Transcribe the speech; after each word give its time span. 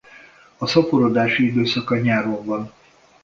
A 0.57 0.67
szaporodási 0.67 1.45
időszaka 1.45 1.97
nyáron 1.97 2.45
van. 2.45 2.73